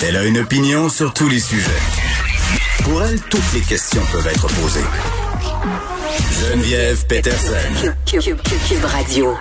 [0.00, 1.70] Elle a une opinion sur tous les sujets.
[2.84, 4.84] Pour elle, toutes les questions peuvent être posées.
[6.40, 7.92] Geneviève Peterson.
[8.06, 9.36] Cube Radio.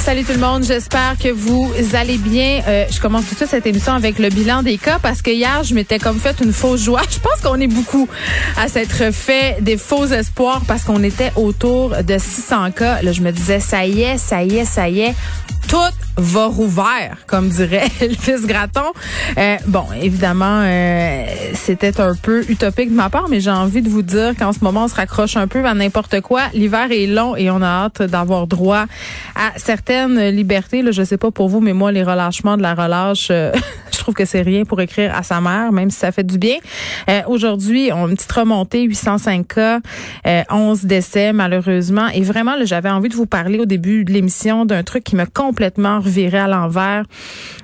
[0.00, 2.62] Salut tout le monde, j'espère que vous allez bien.
[2.66, 5.30] Euh, je commence tout de suite cette émission avec le bilan des cas parce que
[5.30, 7.02] hier, je m'étais comme fait une fausse joie.
[7.10, 8.08] Je pense qu'on est beaucoup
[8.56, 13.02] à s'être fait des faux espoirs parce qu'on était autour de 600 cas.
[13.02, 15.14] Là, je me disais, ça y est, ça y est, ça y est,
[15.68, 15.76] tout
[16.16, 18.92] va rouvert, comme dirait Elvis Gratton.
[19.36, 23.88] Euh, bon, évidemment, euh, c'était un peu utopique de ma part, mais j'ai envie de
[23.88, 26.44] vous dire qu'en ce moment, on se raccroche un peu à n'importe quoi.
[26.54, 28.86] L'hiver est long et on a hâte d'avoir droit
[29.36, 30.82] à certaines libertés.
[30.82, 33.52] Là, je sais pas pour vous, mais moi, les relâchements de la relâche, euh,
[33.92, 36.38] je trouve que c'est rien pour écrire à sa mère, même si ça fait du
[36.38, 36.56] bien.
[37.08, 39.80] Euh, aujourd'hui, on a une petite remontée, 805 cas,
[40.50, 42.08] 11 décès malheureusement.
[42.08, 45.26] Et vraiment, j'avais envie de vous parler au début de l'émission d'un truc qui m'a
[45.58, 47.02] complètement reviré à l'envers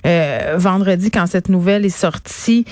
[0.05, 2.65] euh, vendredi quand cette nouvelle est sortie.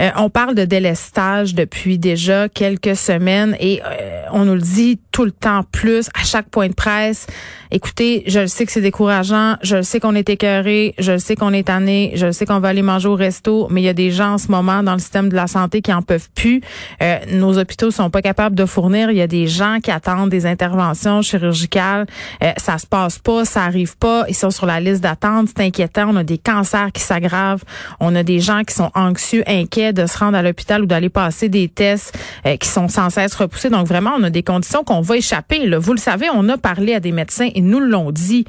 [0.00, 4.98] Euh, on parle de délestage depuis déjà quelques semaines et euh, on nous le dit
[5.12, 7.26] tout le temps plus à chaque point de presse.
[7.72, 11.18] Écoutez, je le sais que c'est décourageant, je le sais qu'on est écœuré, je le
[11.18, 13.84] sais qu'on est tanné, je le sais qu'on va aller manger au resto, mais il
[13.84, 16.02] y a des gens en ce moment dans le système de la santé qui en
[16.02, 16.62] peuvent plus.
[17.00, 19.12] Euh, nos hôpitaux sont pas capables de fournir.
[19.12, 22.06] Il y a des gens qui attendent des interventions chirurgicales.
[22.42, 24.24] Euh, ça se passe pas, ça arrive pas.
[24.28, 25.48] Ils sont sur la liste d'attente.
[25.56, 26.08] C'est inquiétant.
[26.10, 27.62] On a des cancers qui s'aggravent.
[28.00, 31.08] On a des gens qui sont anxieux, inquiets de se rendre à l'hôpital ou d'aller
[31.08, 33.70] passer des tests euh, qui sont sans cesse repoussés.
[33.70, 35.70] Donc vraiment, on a des conditions qu'on va échapper.
[35.76, 38.44] Vous le savez, on a parlé à des médecins nous l'ont dit.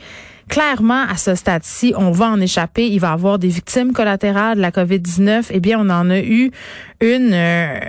[0.49, 2.87] Clairement, à ce stade-ci, on va en échapper.
[2.87, 5.45] Il va y avoir des victimes collatérales de la COVID-19.
[5.51, 6.51] Eh bien, on en a eu
[6.99, 7.79] une euh,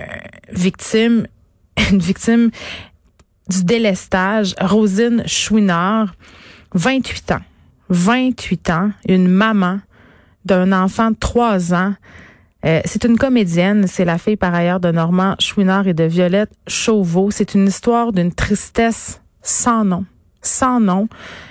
[0.51, 1.27] victime,
[1.91, 2.51] une victime
[3.49, 6.15] du délestage, Rosine Chouinard,
[6.73, 7.41] 28 ans.
[7.89, 9.79] 28 ans, une maman
[10.45, 11.93] d'un enfant de 3 ans.
[12.65, 16.51] Euh, c'est une comédienne, c'est la fille par ailleurs de Normand Chouinard et de Violette
[16.67, 17.29] Chauveau.
[17.29, 20.05] C'est une histoire d'une tristesse sans nom
[20.43, 21.07] sans nom.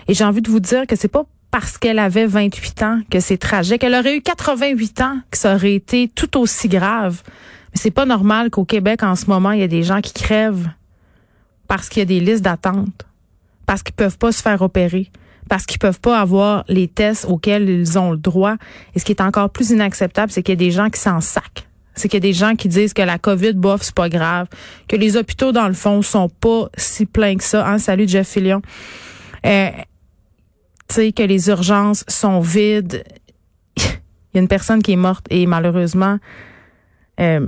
[0.09, 3.21] Et j'ai envie de vous dire que c'est pas parce qu'elle avait 28 ans que
[3.21, 3.85] c'est tragique.
[3.85, 7.23] Elle aurait eu 88 ans que ça aurait été tout aussi grave.
[7.73, 10.15] Mais c'est pas normal qu'au Québec, en ce moment, il y a des gens qui
[10.15, 10.71] crèvent
[11.69, 13.07] parce qu'il y a des listes d'attente,
[13.67, 15.11] parce qu'ils peuvent pas se faire opérer,
[15.49, 18.57] parce qu'ils peuvent pas avoir les tests auxquels ils ont le droit.
[18.95, 21.21] Et ce qui est encore plus inacceptable, c'est qu'il y a des gens qui s'en
[21.21, 21.45] sacent
[21.95, 24.47] c'est qu'il y a des gens qui disent que la COVID, bof, c'est pas grave,
[24.89, 27.67] que les hôpitaux, dans le fond, sont pas si pleins que ça.
[27.67, 27.79] Hein?
[27.79, 28.63] Salut, Jeff Fillion.
[29.45, 29.71] Euh,
[30.89, 33.05] tu sais, que les urgences sont vides.
[33.77, 33.83] Il
[34.35, 36.19] y a une personne qui est morte et malheureusement,
[37.21, 37.47] euh,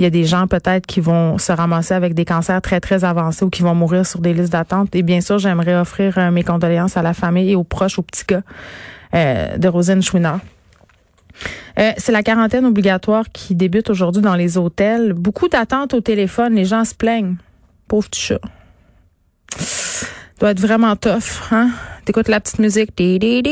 [0.00, 3.04] il y a des gens peut-être qui vont se ramasser avec des cancers très, très
[3.04, 4.94] avancés ou qui vont mourir sur des listes d'attente.
[4.96, 8.02] Et bien sûr, j'aimerais offrir euh, mes condoléances à la famille et aux proches, aux
[8.02, 8.42] petits gars
[9.14, 10.40] euh, de Rosine Chouinard.
[11.78, 15.12] Euh, c'est la quarantaine obligatoire qui débute aujourd'hui dans les hôtels.
[15.12, 16.54] Beaucoup d'attentes au téléphone.
[16.54, 17.36] Les gens se plaignent.
[17.88, 18.40] Pauvre petit chat.
[20.38, 21.70] Doit être vraiment tough, hein?
[22.04, 22.96] T'écoutes la petite musique.
[22.96, 23.42] Puis là,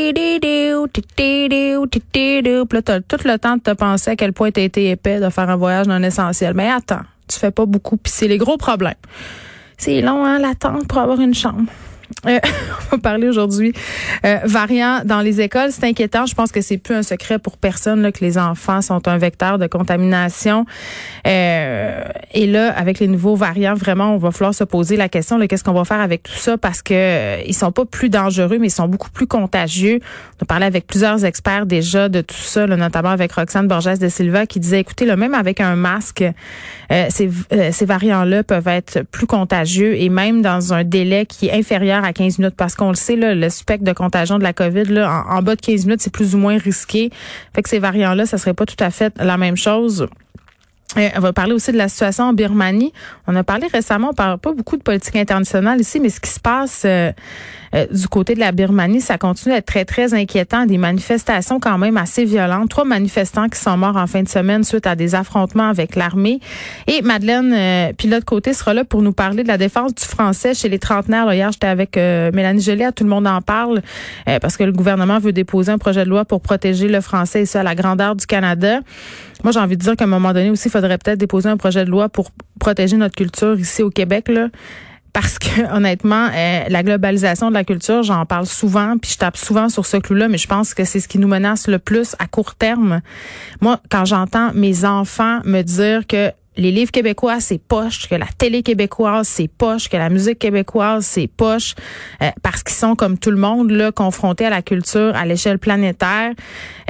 [2.82, 5.50] t'as tout le temps de te penser à quel point t'as été épais de faire
[5.50, 6.54] un voyage non essentiel.
[6.54, 7.98] Mais attends, tu fais pas beaucoup.
[7.98, 8.94] Puis c'est les gros problèmes.
[9.76, 11.70] C'est long, hein, l'attente pour avoir une chambre.
[12.26, 12.38] Euh,
[12.92, 13.72] on va parler aujourd'hui
[14.24, 15.70] euh, variants dans les écoles.
[15.70, 16.26] C'est inquiétant.
[16.26, 19.18] Je pense que c'est plus un secret pour personne là, que les enfants sont un
[19.18, 20.66] vecteur de contamination.
[21.26, 22.02] Euh,
[22.32, 25.64] et là, avec les nouveaux variants, vraiment, on va falloir se poser la question qu'est-ce
[25.64, 26.58] qu'on va faire avec tout ça?
[26.58, 30.00] Parce que euh, ils sont pas plus dangereux, mais ils sont beaucoup plus contagieux.
[30.40, 33.98] On a parlé avec plusieurs experts déjà de tout ça, là, notamment avec Roxane Borges
[33.98, 36.24] de Silva qui disait écoutez, là, même avec un masque,
[36.92, 37.30] euh, ces,
[37.72, 42.12] ces variants-là peuvent être plus contagieux et même dans un délai qui est inférieur à
[42.12, 45.24] 15 minutes parce qu'on le sait, là, le spectre de contagion de la COVID, là,
[45.28, 47.10] en, bas de 15 minutes, c'est plus ou moins risqué.
[47.54, 50.08] Fait que ces variants-là, ça serait pas tout à fait la même chose.
[50.96, 52.92] Euh, on va parler aussi de la situation en Birmanie.
[53.26, 56.30] On a parlé récemment, on parle pas beaucoup de politique internationale ici, mais ce qui
[56.30, 57.12] se passe euh,
[57.74, 60.66] euh, du côté de la Birmanie, ça continue d'être très, très inquiétant.
[60.66, 62.70] Des manifestations quand même assez violentes.
[62.70, 66.40] Trois manifestants qui sont morts en fin de semaine suite à des affrontements avec l'armée.
[66.86, 70.54] Et Madeleine euh, Pilote Côté sera là pour nous parler de la défense du français
[70.54, 71.26] chez les trentenaires.
[71.26, 73.82] Là, hier, j'étais avec euh, Mélanie Joly, tout le monde en parle,
[74.28, 77.42] euh, parce que le gouvernement veut déposer un projet de loi pour protéger le français
[77.42, 78.80] et ça à la grandeur du Canada.
[79.44, 81.56] Moi, j'ai envie de dire qu'à un moment donné aussi, il faudrait peut-être déposer un
[81.56, 84.28] projet de loi pour protéger notre culture ici au Québec.
[84.28, 84.48] Là
[85.12, 89.36] parce que honnêtement, euh, la globalisation de la culture, j'en parle souvent, puis je tape
[89.36, 92.14] souvent sur ce clou-là, mais je pense que c'est ce qui nous menace le plus
[92.18, 93.00] à court terme.
[93.60, 98.26] Moi, quand j'entends mes enfants me dire que les livres québécois, c'est poche, que la
[98.26, 101.74] télé québécoise, c'est poche, que la musique québécoise, c'est poche,
[102.22, 105.58] euh, parce qu'ils sont, comme tout le monde, là, confrontés à la culture à l'échelle
[105.58, 106.32] planétaire,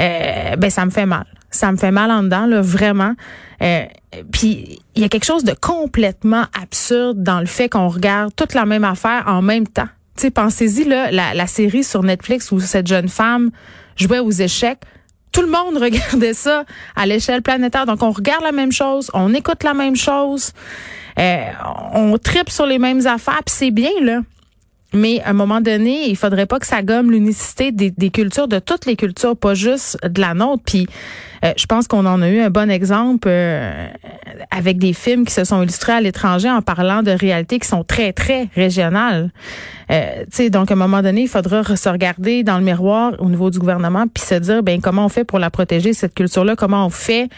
[0.01, 1.27] euh, ben ça me fait mal.
[1.51, 3.15] Ça me fait mal en dedans, là, vraiment.
[3.63, 3.85] Euh,
[4.33, 8.55] puis il y a quelque chose de complètement absurde dans le fait qu'on regarde toute
[8.55, 9.89] la même affaire en même temps.
[10.17, 13.51] Tu pensez-y, là, la, la série sur Netflix où cette jeune femme
[13.97, 14.81] jouait aux échecs
[15.33, 16.65] tout le monde regardait ça
[16.97, 17.87] à l'échelle planétaire.
[17.87, 20.53] Donc, on regarde la même chose, on écoute la même chose,
[21.19, 21.45] euh,
[21.95, 24.21] on tripe sur les mêmes affaires, puis c'est bien, là.
[24.95, 28.49] Mais à un moment donné, il faudrait pas que ça gomme l'unicité des, des, cultures,
[28.49, 30.63] de toutes les cultures, pas juste de la nôtre.
[30.65, 30.87] Puis
[31.45, 33.89] euh, je pense qu'on en a eu un bon exemple euh,
[34.51, 37.85] avec des films qui se sont illustrés à l'étranger en parlant de réalités qui sont
[37.85, 39.31] très, très régionales.
[39.91, 43.51] Euh, donc, à un moment donné, il faudra se regarder dans le miroir au niveau
[43.51, 46.57] du gouvernement puis se dire, ben comment on fait pour la protéger, cette culture-là?
[46.57, 47.29] Comment on fait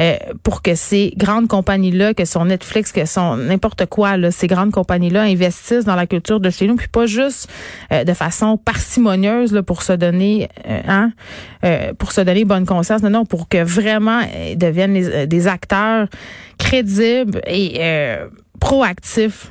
[0.00, 4.46] euh, pour que ces grandes compagnies-là, que sont Netflix, que sont n'importe quoi, là, ces
[4.46, 7.48] grandes compagnies-là investissent dans la culture de chez nous, puis pas juste
[7.90, 11.12] de façon parcimonieuse là, pour se donner, hein,
[11.98, 13.02] pour se donner bonne conscience.
[13.02, 16.08] Non, non, pour que vraiment ils deviennent euh, des acteurs
[16.58, 18.28] crédibles et euh,
[18.60, 19.50] proactifs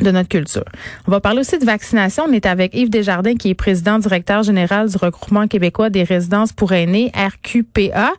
[0.00, 0.64] de notre culture.
[1.06, 2.24] On va parler aussi de vaccination.
[2.28, 6.52] On est avec Yves Desjardins, qui est président directeur général du regroupement québécois des résidences
[6.52, 8.12] pour aînés, RQPA,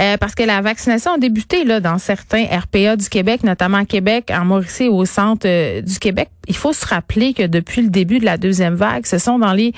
[0.00, 3.84] euh, parce que la vaccination a débuté là dans certains RPA du Québec, notamment à
[3.84, 6.28] Québec, en Mauricie au centre euh, du Québec.
[6.46, 9.52] Il faut se rappeler que depuis le début de la deuxième vague, ce sont dans
[9.52, 9.72] les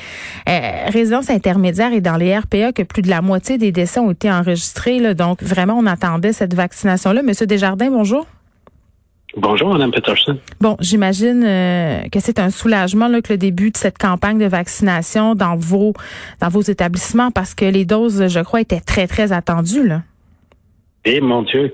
[0.48, 4.10] euh, résidences intermédiaires et dans les RPA que plus de la moitié des décès ont
[4.10, 4.98] été enregistrés.
[4.98, 5.14] Là.
[5.14, 7.22] Donc, vraiment, on attendait cette vaccination-là.
[7.22, 8.26] Monsieur Desjardins, bonjour.
[9.36, 10.38] Bonjour, Mme Peterson.
[10.60, 14.46] Bon, j'imagine euh, que c'est un soulagement là, que le début de cette campagne de
[14.46, 15.92] vaccination dans vos
[16.40, 19.86] dans vos établissements parce que les doses, je crois, étaient très, très attendues.
[19.86, 20.00] Là.
[21.04, 21.72] Eh mon Dieu,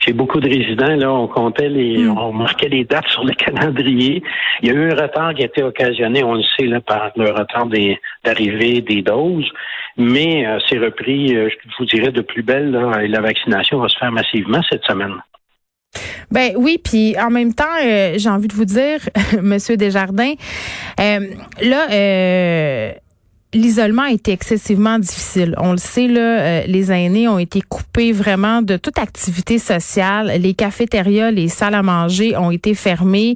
[0.00, 2.18] j'ai beaucoup de résidents, là, on comptait les, hmm.
[2.18, 4.22] on marquait les dates sur le calendrier.
[4.62, 7.12] Il y a eu un retard qui a été occasionné, on le sait, là, par
[7.16, 9.48] le retard des, d'arrivée des doses,
[9.96, 13.78] mais euh, c'est repris, euh, je vous dirais, de plus belle, là, et la vaccination
[13.78, 15.14] va se faire massivement cette semaine.
[16.34, 18.98] Ben oui, puis en même temps, euh, j'ai envie de vous dire,
[19.42, 20.34] Monsieur Desjardins,
[21.00, 21.20] euh,
[21.62, 21.86] là.
[21.90, 22.92] Euh,
[23.56, 25.54] L'isolement a été excessivement difficile.
[25.58, 30.32] On le sait, là, les aînés ont été coupés vraiment de toute activité sociale.
[30.40, 33.34] Les cafétérias, les salles à manger ont été fermées.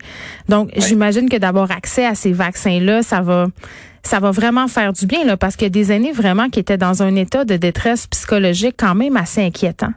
[0.49, 3.47] Donc, j'imagine que d'avoir accès à ces vaccins-là, ça va,
[4.03, 6.59] ça va vraiment faire du bien, là, parce qu'il y a des aînés vraiment qui
[6.59, 9.93] étaient dans un état de détresse psychologique quand même assez inquiétant.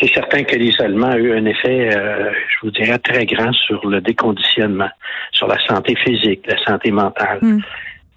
[0.00, 3.86] C'est certain que l'isolement a eu un effet, euh, je vous dirais, très grand sur
[3.86, 4.90] le déconditionnement,
[5.32, 7.38] sur la santé physique, la santé mentale.
[7.40, 7.60] Mm.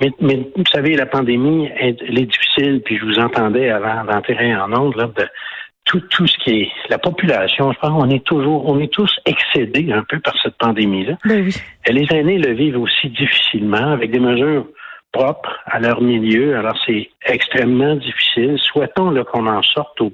[0.02, 4.54] Mais, mais, vous savez, la pandémie, elle, est difficile, puis je vous entendais avant d'entrer
[4.56, 5.26] en ondes, là, de
[5.86, 9.12] tout, tout ce qui est la population, je pense qu'on est toujours, on est tous
[9.26, 11.18] excédés un peu par cette pandémie-là.
[11.24, 11.56] Ben oui.
[11.88, 14.66] Les aînés le vivent aussi difficilement avec des mesures
[15.16, 16.58] propres à leur milieu.
[16.58, 18.58] Alors, c'est extrêmement difficile.
[18.62, 20.12] Souhaitons qu'on en sorte au,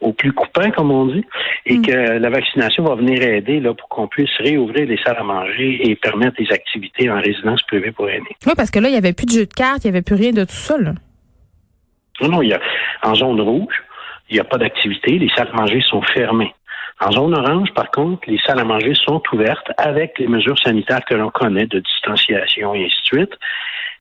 [0.00, 1.24] au, plus coupant, comme on dit,
[1.66, 1.82] et mm.
[1.82, 5.90] que la vaccination va venir aider là, pour qu'on puisse réouvrir les salles à manger
[5.90, 8.36] et permettre des activités en résidence privée pour aînés.
[8.46, 10.02] Oui, parce que là, il n'y avait plus de jeu de cartes, il n'y avait
[10.02, 10.78] plus rien de tout ça.
[10.78, 10.92] Là.
[12.20, 12.60] Non, non, il y a
[13.02, 13.74] en zone rouge,
[14.30, 16.54] il n'y a pas d'activité, les salles à manger sont fermées.
[17.00, 21.04] En zone orange, par contre, les salles à manger sont ouvertes avec les mesures sanitaires
[21.04, 23.32] que l'on connaît de distanciation et ainsi de suite.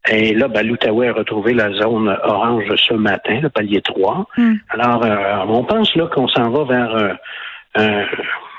[0.09, 4.27] Et là, ben, l'Outaouais a retrouvé la zone orange ce matin, le palier 3.
[4.38, 4.53] Hmm.
[4.69, 7.17] Alors, euh, on pense là qu'on s'en va vers
[7.77, 8.03] euh,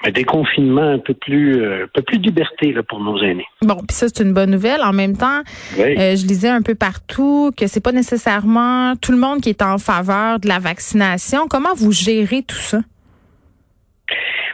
[0.07, 3.47] un déconfinement un peu plus, euh, un peu plus de liberté là, pour nos aînés.
[3.61, 4.81] Bon, puis ça c'est une bonne nouvelle.
[4.83, 5.43] En même temps,
[5.76, 9.76] je lisais un peu partout que c'est pas nécessairement tout le monde qui est en
[9.76, 11.47] faveur de la vaccination.
[11.49, 12.79] Comment vous gérez tout ça?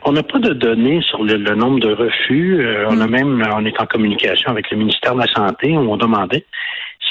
[0.05, 2.67] On n'a pas de données sur le, nombre de refus.
[2.89, 3.11] On a hmm.
[3.11, 5.77] même, on est en communication avec le ministère de la Santé.
[5.77, 6.47] On demandait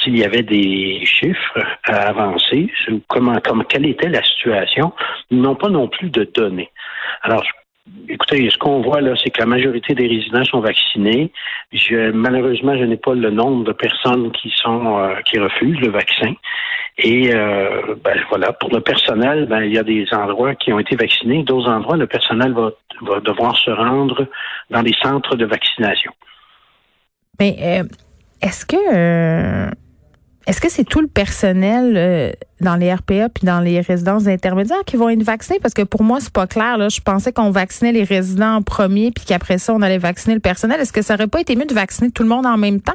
[0.01, 2.71] s'il y avait des chiffres à avancer,
[3.07, 4.93] comment, comment, quelle était la situation.
[5.29, 6.71] Ils n'ont pas non plus de données.
[7.23, 7.43] Alors,
[8.07, 11.31] Écoutez, ce qu'on voit là, c'est que la majorité des résidents sont vaccinés.
[12.13, 16.33] Malheureusement, je n'ai pas le nombre de personnes qui sont euh, qui refusent le vaccin.
[16.97, 20.79] Et euh, ben, voilà, pour le personnel, ben, il y a des endroits qui ont
[20.79, 22.71] été vaccinés, d'autres endroits, le personnel va,
[23.01, 24.27] va devoir se rendre
[24.69, 26.11] dans les centres de vaccination.
[27.39, 27.83] Mais euh,
[28.41, 29.71] est-ce que
[30.47, 32.31] est-ce que c'est tout le personnel euh,
[32.61, 35.59] dans les RPA puis dans les résidences intermédiaires qui vont être vaccinés?
[35.61, 36.77] Parce que pour moi, c'est pas clair.
[36.77, 36.89] Là.
[36.89, 40.41] Je pensais qu'on vaccinait les résidents en premier puis qu'après ça, on allait vacciner le
[40.41, 40.79] personnel.
[40.79, 42.93] Est-ce que ça aurait pas été mieux de vacciner tout le monde en même temps?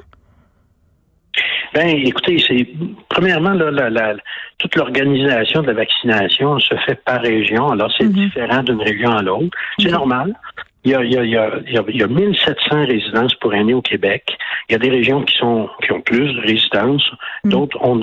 [1.74, 2.68] Ben, écoutez, c'est
[3.08, 4.14] premièrement là, la, la,
[4.58, 7.70] toute l'organisation de la vaccination se fait par région.
[7.72, 8.12] Alors, c'est Mhm.
[8.12, 9.56] différent d'une région à l'autre.
[9.80, 10.28] C'est normal.
[10.28, 10.36] Y, a,
[10.84, 11.36] il, y a, il, y a, il, y
[11.78, 14.36] a, il y a 1700 résidences pour aînés au Québec.
[14.68, 17.10] Il y a des régions qui sont qui ont plus de résidences,
[17.44, 17.50] Mhm.
[17.50, 18.00] d'autres ont,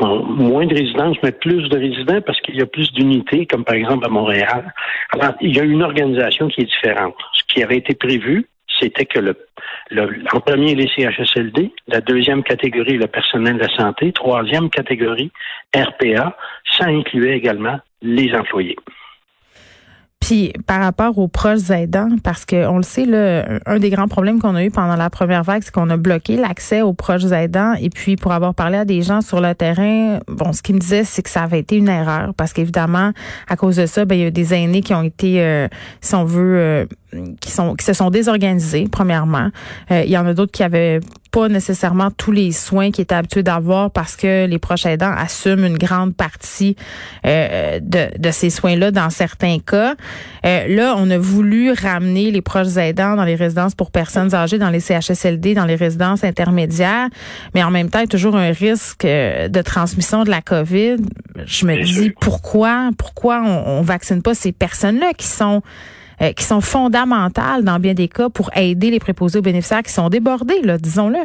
[0.00, 3.64] ont moins de résidences, mais plus de résidents parce qu'il y a plus d'unités, comme
[3.64, 4.72] par exemple à Montréal.
[5.12, 7.16] Alors, il y a une organisation qui est différente.
[7.32, 8.46] Ce qui avait été prévu,
[8.78, 9.36] c'était que le,
[9.90, 15.30] le, en premier les CHSLD, la deuxième catégorie le personnel de la santé, troisième catégorie
[15.74, 16.36] RPA,
[16.70, 18.76] ça incluait également les employés.
[20.20, 24.08] Puis par rapport aux proches aidants, parce que on le sait, là, un des grands
[24.08, 27.30] problèmes qu'on a eu pendant la première vague, c'est qu'on a bloqué l'accès aux proches
[27.30, 27.74] aidants.
[27.74, 30.80] Et puis pour avoir parlé à des gens sur le terrain, bon, ce qu'ils me
[30.80, 33.12] disaient, c'est que ça avait été une erreur, parce qu'évidemment,
[33.48, 35.68] à cause de ça, ben il y a des aînés qui ont été, euh,
[36.00, 36.86] si on veut, euh,
[37.40, 38.88] qui sont qui se sont désorganisés.
[38.90, 39.50] Premièrement,
[39.90, 41.00] euh, il y en a d'autres qui avaient
[41.36, 45.66] pas nécessairement tous les soins qu'ils étaient habitués d'avoir parce que les proches aidants assument
[45.66, 46.76] une grande partie
[47.26, 49.96] euh, de, de ces soins-là dans certains cas.
[50.46, 54.56] Euh, là, on a voulu ramener les proches aidants dans les résidences pour personnes âgées,
[54.56, 57.08] dans les CHSLD, dans les résidences intermédiaires,
[57.54, 60.40] mais en même temps, il y a toujours un risque euh, de transmission de la
[60.40, 60.96] COVID.
[61.44, 62.12] Je me Bien dis sûr.
[62.18, 65.62] pourquoi, pourquoi on, on vaccine pas ces personnes-là qui sont
[66.22, 69.92] euh, qui sont fondamentales dans bien des cas pour aider les préposés aux bénéficiaires qui
[69.92, 71.18] sont débordés, là, disons-le.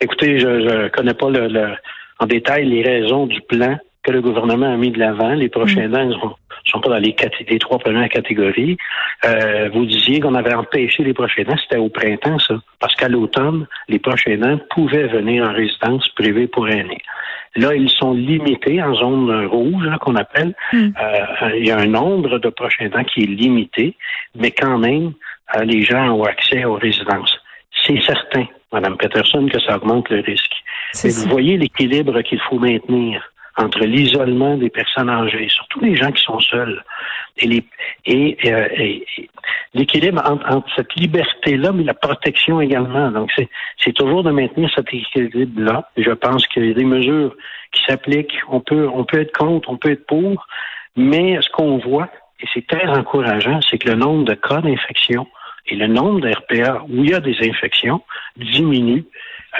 [0.00, 1.74] Écoutez, je ne connais pas le, le,
[2.18, 5.34] en détail les raisons du plan que le gouvernement a mis de l'avant.
[5.34, 6.34] Les prochains aidants ne sont,
[6.66, 7.14] sont pas dans les,
[7.58, 8.76] trois premières catégories.
[9.24, 11.56] Euh, vous disiez qu'on avait empêché les prochains aidants.
[11.62, 12.54] C'était au printemps, ça.
[12.78, 17.02] Parce qu'à l'automne, les prochains aidants pouvaient venir en résidence privée pour aînés.
[17.56, 20.54] Là, ils sont limités en zone rouge, qu'on appelle.
[20.72, 20.88] Mm.
[21.00, 23.96] Euh, il y a un nombre de prochains aidants qui est limité,
[24.34, 25.12] mais quand même,
[25.56, 27.36] euh, les gens ont accès aux résidences.
[27.86, 30.54] C'est certain, Mme Peterson, que ça augmente le risque.
[31.04, 33.22] Mais vous voyez l'équilibre qu'il faut maintenir
[33.56, 36.82] entre l'isolement des personnes âgées, surtout les gens qui sont seuls,
[37.38, 37.64] et, les,
[38.04, 38.68] et, euh,
[39.74, 43.10] l'équilibre entre, entre cette liberté-là, mais la protection également.
[43.10, 43.48] Donc, c'est,
[43.82, 45.90] c'est toujours de maintenir cet équilibre-là.
[45.96, 47.34] Je pense qu'il y a des mesures
[47.72, 48.38] qui s'appliquent.
[48.48, 50.46] On peut, on peut être contre, on peut être pour,
[50.96, 52.10] mais ce qu'on voit,
[52.40, 55.26] et c'est très encourageant, c'est que le nombre de cas d'infection
[55.68, 58.02] et le nombre de RPA où il y a des infections
[58.36, 59.04] diminue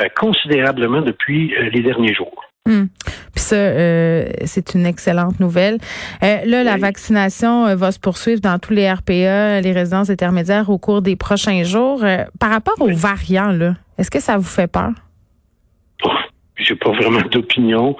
[0.01, 2.46] euh, considérablement depuis euh, les derniers jours.
[2.67, 2.89] Hum.
[3.35, 5.79] Puis ça, euh, c'est une excellente nouvelle.
[6.23, 10.69] Euh, là, la vaccination euh, va se poursuivre dans tous les RPA, les résidences intermédiaires
[10.69, 12.03] au cours des prochains jours.
[12.03, 14.91] Euh, par rapport aux variants, là, est-ce que ça vous fait peur?
[16.05, 16.11] Oh,
[16.57, 17.97] J'ai pas vraiment d'opinion.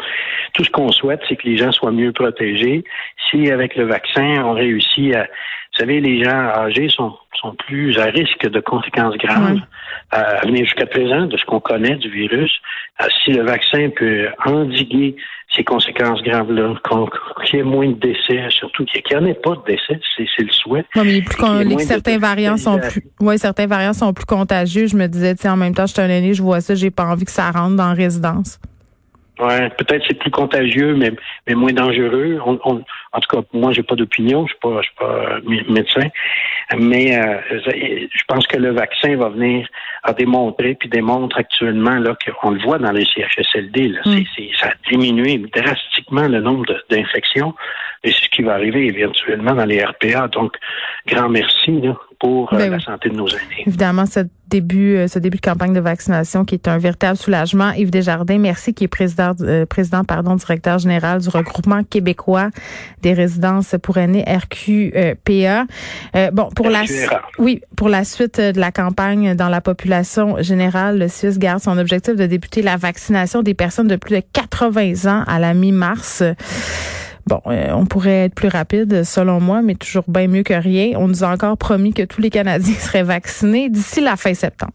[0.55, 2.83] Tout ce qu'on souhaite, c'est que les gens soient mieux protégés.
[3.31, 5.27] Si avec le vaccin, on réussit à,
[5.77, 9.61] vous savez, les gens âgés sont, sont plus à risque de conséquences graves
[10.15, 12.51] euh, à venir jusqu'à présent de ce qu'on connaît du virus.
[13.03, 15.17] Euh, si le vaccin peut endiguer
[15.55, 16.75] ces conséquences graves-là,
[17.45, 20.43] qu'il y ait moins de décès, surtout qu'il n'y en ait pas de décès, c'est
[20.43, 20.85] le souhait.
[20.97, 24.25] Oui, mais plus y ait moins certains variants sont plus, ouais, certains variants sont plus
[24.25, 24.87] contagieux.
[24.87, 26.91] Je me disais, sais, en même temps, je suis un aîné, je vois ça, j'ai
[26.91, 28.59] pas envie que ça rentre dans la résidence.
[29.39, 31.11] Ouais, peut-être c'est plus contagieux, mais,
[31.47, 32.41] mais moins dangereux.
[32.47, 35.05] On, on- en tout cas, moi, j'ai pas d'opinion, je suis pas, je suis pas
[35.05, 36.09] euh, mé- médecin,
[36.79, 39.67] mais euh, je pense que le vaccin va venir
[40.03, 44.23] à démontrer, puis démontre actuellement là qu'on le voit dans les CHSLD, là, Mm.
[44.37, 47.55] c'est, ça a diminué drastiquement le nombre d'infections,
[48.05, 50.29] et c'est ce qui va arriver éventuellement dans les RPA.
[50.29, 50.55] Donc,
[51.07, 52.83] grand merci là, pour euh, Ben la oui.
[52.83, 53.65] santé de nos aînés.
[53.67, 57.71] Évidemment, ce début, euh, ce début de campagne de vaccination qui est un véritable soulagement.
[57.73, 62.51] Yves Desjardins, merci, qui est président, euh, président, pardon, directeur général du regroupement québécois
[63.03, 65.67] des résidences pour aînés RQPA.
[66.17, 66.83] Euh, bon, pour la,
[67.39, 71.79] oui, pour la suite de la campagne dans la population générale, le Suisse garde son
[71.79, 76.23] objectif de débuter la vaccination des personnes de plus de 80 ans à la mi-mars.
[77.27, 80.93] Bon, euh, on pourrait être plus rapide, selon moi, mais toujours bien mieux que rien.
[80.97, 84.73] On nous a encore promis que tous les Canadiens seraient vaccinés d'ici la fin septembre.